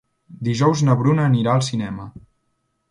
Dijous 0.47 0.81
na 0.87 0.95
Bruna 1.03 1.29
anirà 1.33 1.55
al 1.55 1.65
cinema. 1.71 2.11